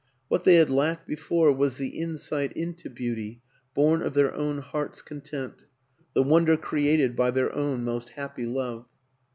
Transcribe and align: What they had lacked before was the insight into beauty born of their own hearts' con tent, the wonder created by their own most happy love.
What 0.29 0.45
they 0.45 0.55
had 0.55 0.71
lacked 0.71 1.05
before 1.07 1.51
was 1.53 1.75
the 1.75 1.89
insight 2.01 2.53
into 2.53 2.89
beauty 2.89 3.43
born 3.75 4.01
of 4.01 4.15
their 4.15 4.33
own 4.33 4.57
hearts' 4.57 5.03
con 5.03 5.21
tent, 5.21 5.63
the 6.15 6.23
wonder 6.23 6.57
created 6.57 7.15
by 7.15 7.29
their 7.29 7.53
own 7.53 7.83
most 7.83 8.09
happy 8.09 8.47
love. 8.47 8.87